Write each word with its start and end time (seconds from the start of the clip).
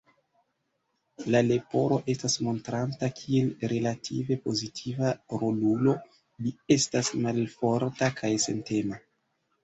La 1.33 1.39
Leporo 1.47 1.97
estas 2.13 2.35
montrata 2.45 3.09
kiel 3.19 3.51
relative 3.73 4.37
pozitiva 4.45 5.11
rolulo, 5.43 5.93
li 6.47 6.53
estas 6.77 7.11
malforta 7.27 8.09
kaj 8.23 8.33
sentema. 8.47 8.99